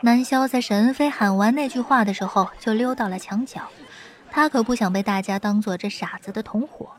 [0.00, 3.62] 南萧在沈恩飞喊完那句话的时候，就溜到了墙角。
[4.30, 6.90] 他可不想被大家当做这傻子的同伙。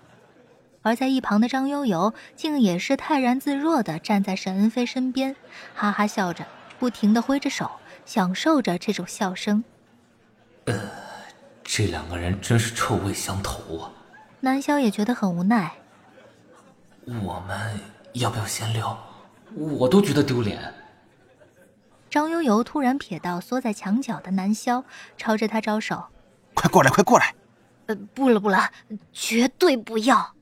[0.82, 5.36] 而在一旁的张悠悠，竟也是泰然自若地站在沈恩飞身边，
[5.76, 6.46] 哈哈笑着，
[6.80, 7.70] 不停地挥着手，
[8.06, 9.64] 享受着这种笑声。
[10.66, 10.74] 呃，
[11.64, 13.92] 这两个人真是臭味相投啊！
[14.40, 15.74] 南萧也觉得很无奈。
[17.06, 17.80] 我们
[18.14, 18.98] 要不要先聊？
[19.56, 20.74] 我都觉得丢脸。
[22.10, 24.84] 张悠悠突然瞥到缩在墙角的南萧，
[25.18, 26.06] 朝着他招手
[26.56, 27.36] ：“快过来，快过来
[27.88, 28.70] ！”“呃，不了不了，
[29.12, 30.34] 绝对不要。”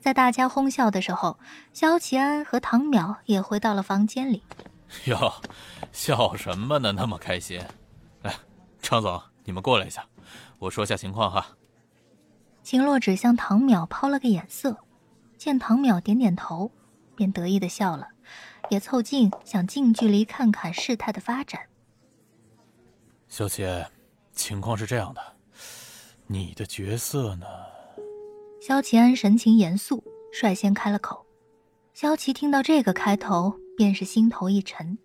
[0.00, 1.38] 在大家哄笑的时候，
[1.72, 4.42] 萧齐安和唐淼也回到了房间里。
[5.06, 5.32] 哟，
[5.92, 6.92] 笑什么呢？
[6.92, 7.60] 那么开心。
[8.22, 8.34] 来，
[8.80, 10.06] 张总，你们过来一下，
[10.58, 11.46] 我说下情况哈。
[12.62, 14.78] 秦洛只向唐淼抛了个眼色，
[15.36, 16.70] 见唐淼点点头，
[17.14, 18.08] 便得意的笑了。
[18.70, 21.60] 也凑近，想近距离看看事态的发展。
[23.28, 23.64] 小琪，
[24.32, 25.20] 情况是这样的，
[26.26, 27.46] 你的角色呢？
[28.60, 31.24] 萧齐安神情严肃，率先开了口。
[31.94, 34.98] 萧齐听到这个开头，便是心头一沉，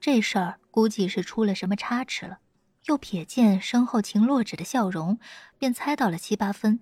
[0.00, 2.38] 这事儿估计是出了什么差池了。
[2.86, 5.18] 又瞥见身后秦洛芷的笑容，
[5.58, 6.80] 便猜到了七八分。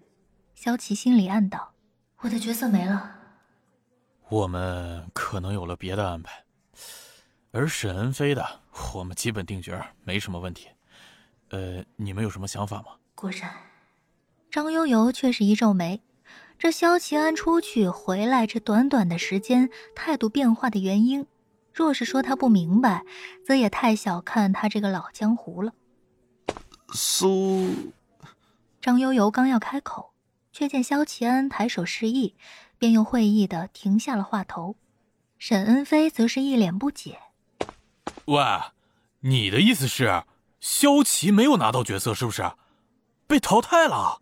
[0.54, 1.74] 萧齐心里暗道
[2.22, 3.18] ：“我的角色没了。”
[4.32, 6.42] 我们可能有了别的安排，
[7.50, 8.60] 而沈恩飞的，
[8.94, 10.68] 我们基本定局，没什么问题。
[11.50, 12.96] 呃，你们有什么想法吗？
[13.14, 13.52] 果然，
[14.50, 16.00] 张悠悠却是一皱眉。
[16.58, 21.26] 这萧齐安出去回来这短短的时间，态度变化的原因，
[21.74, 23.04] 若是说他不明白，
[23.44, 25.74] 则也太小看他这个老江湖了。
[26.94, 27.68] 苏，
[28.80, 30.11] 张悠悠刚要开口，
[30.52, 32.36] 却见萧齐安抬手示意。
[32.78, 34.74] 便又会意的停下了话头，
[35.38, 37.20] 沈恩飞则是一脸不解
[38.26, 38.42] ：“喂，
[39.20, 40.24] 你的意思是
[40.58, 42.42] 萧琪没有拿到角色，是不是
[43.28, 44.20] 被淘汰了？”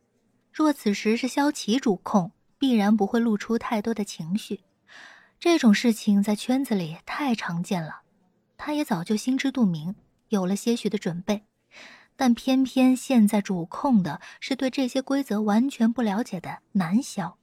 [0.53, 4.61] 若此时是萧琪主控，必然不会露出太多的情绪。
[5.39, 8.03] 这种事情在圈子里太常见了，
[8.59, 9.95] 他也早就心知肚明，
[10.29, 11.45] 有了些许的准备。
[12.21, 17.39] 但偏偏现在主控的是对这些规则完全不了解的南萧。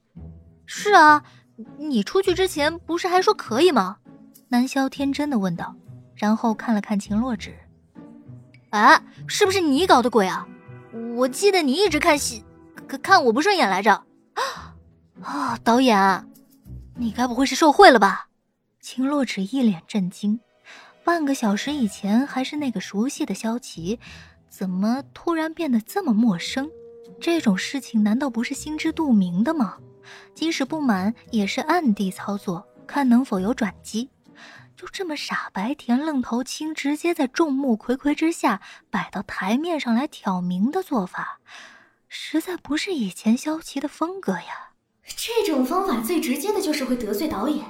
[0.66, 1.24] 是啊，
[1.78, 3.96] 你出去之前不是还说可以吗？
[4.46, 5.74] 南萧天真的问道，
[6.14, 7.58] 然后看了看秦洛芷，
[8.70, 10.46] 哎，是不是你搞的鬼啊？
[11.16, 12.44] 我记得你一直看戏，
[12.86, 14.04] 可看我不顺眼来着。
[15.24, 16.30] 啊，导演，
[16.94, 18.28] 你该不会是受贿了吧？
[18.80, 20.38] 秦洛芷一脸震惊，
[21.02, 23.98] 半个小时以前还是那个熟悉的萧琪，
[24.48, 26.70] 怎么突然变得这么陌生？
[27.20, 29.76] 这种事情难道不是心知肚明的吗？
[30.34, 34.08] 即使不满，也是暗地操作，看能否有转机。
[34.76, 38.60] 就这么傻白甜愣头青，直接在众目睽睽之下
[38.90, 41.40] 摆到台面上来挑明的做法，
[42.08, 44.72] 实在不是以前萧琪的风格呀。
[45.16, 47.64] 这种方法最直接的就是会得罪导演。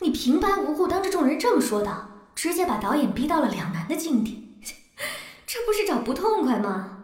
[0.00, 4.47] 你平白无故当着众人这么说道，直接把导演逼到了两难的境地，
[5.48, 6.98] 这不是找不痛快吗？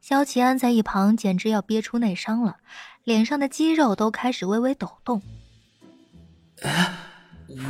[0.00, 2.58] 萧齐安在一旁简直要憋出内伤了。
[3.02, 5.20] 脸上的肌肉都开始微微抖动。
[6.62, 6.94] 哎，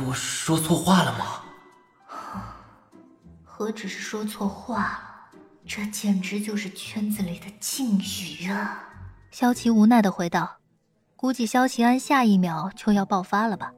[0.05, 1.43] 我说错话了吗？
[3.43, 8.83] 何止是说错话了，这简直就是圈子里的禁语啊！
[9.31, 10.57] 萧齐无奈的回道
[11.17, 13.71] ：“估计萧齐安下一秒就要爆发了吧。”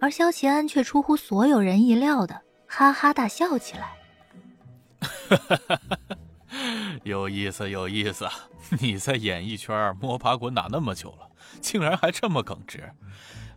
[0.00, 3.97] 而萧齐安却出乎所有人意料的哈哈大笑起来。
[5.36, 5.80] 哈。
[7.04, 8.28] 有意思，有意思！
[8.80, 11.30] 你在演艺圈摸爬滚打那么久了，
[11.60, 12.92] 竟然还这么耿直，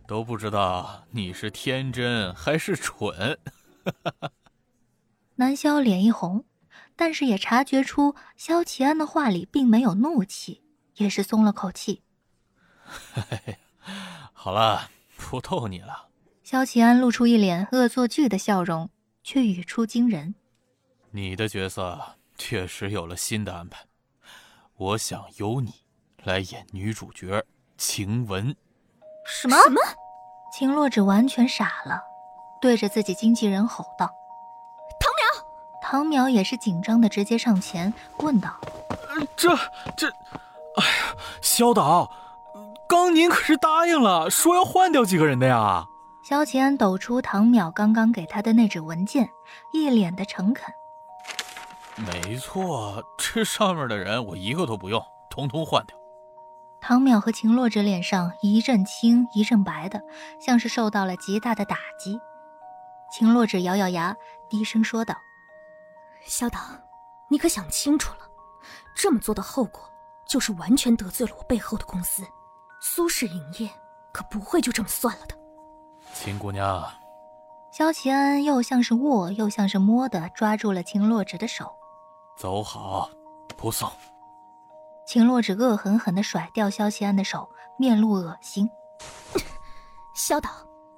[0.06, 3.38] 都不知道你是天真还是蠢。
[5.36, 6.44] 南萧脸一红，
[6.94, 10.62] 但是也察觉出萧齐安的话里并没有怒气，
[10.96, 12.02] 也是松了口气。
[14.32, 16.08] 好了，不逗你了。
[16.44, 18.90] 萧齐安露出一脸恶作剧的笑容，
[19.22, 20.34] 却语出惊人
[21.12, 22.00] ：“你的角色。”
[22.38, 23.78] 确实有了新的安排，
[24.76, 25.72] 我想由你
[26.24, 27.44] 来演女主角
[27.76, 28.56] 晴雯。
[29.24, 29.56] 什么？
[29.62, 29.80] 什么？
[30.52, 32.02] 秦洛芷完全傻了，
[32.60, 34.10] 对着自己经纪人吼道
[34.98, 35.44] ：“唐淼！”
[35.80, 38.58] 唐淼也是紧张的，直接上前问道
[39.36, 39.54] ：“这
[39.96, 40.08] 这……
[40.08, 42.10] 哎呀，肖导，
[42.88, 45.86] 刚您可是答应了，说要换掉几个人的呀？”
[46.24, 49.30] 萧齐安抖出唐淼刚刚给他的那纸文件，
[49.72, 50.74] 一脸的诚恳。
[51.96, 55.96] 没错，这上面的人我一个都不用，通通换掉。
[56.80, 60.00] 唐淼和秦洛芷脸上一阵青一阵白的，
[60.40, 62.18] 像是受到了极大的打击。
[63.12, 64.16] 秦洛芷咬咬牙，
[64.48, 65.14] 低声说道
[66.24, 66.58] ：“萧导，
[67.28, 68.26] 你可想清楚了，
[68.96, 69.82] 这么做的后果
[70.26, 72.24] 就是完全得罪了我背后的公司，
[72.80, 73.70] 苏氏影业
[74.12, 75.36] 可不会就这么算了的。”
[76.14, 76.84] 秦姑娘，
[77.70, 81.72] 萧齐安又像是握又像是摸的抓住了秦洛芷的手，
[82.36, 83.10] 走好，
[83.56, 83.90] 不送。
[85.06, 87.48] 秦洛芷恶狠狠地甩掉萧齐安的手，
[87.78, 88.68] 面露恶心。
[90.14, 90.50] 萧导，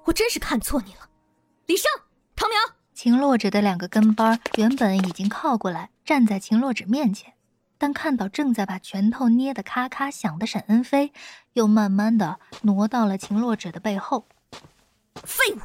[0.05, 1.01] 我真是看错你了。
[1.65, 1.89] 李胜、
[2.35, 2.57] 唐苗，
[2.93, 7.33] 秦洛芷的两个跟班原本已经靠过来站在秦洛芷面前，
[7.77, 11.11] 但看到正在把拳头捏得咔咔响的沈恩飞，
[11.53, 14.25] 又慢慢的挪到了秦洛芷的背后。
[15.23, 15.59] 废物！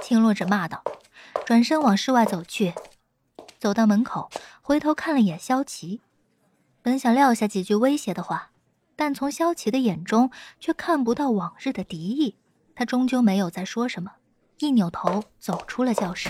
[0.00, 0.82] 秦洛芷骂道，
[1.44, 2.72] 转身往室外走去。
[3.58, 4.30] 走到门口，
[4.68, 6.02] 回头看了眼萧琪，
[6.82, 8.50] 本想撂下几句威胁的话，
[8.96, 10.30] 但从萧琪的眼中
[10.60, 12.36] 却看不到往日的敌意。
[12.74, 14.16] 他终究没有再说什么，
[14.58, 16.28] 一扭头走出了教室。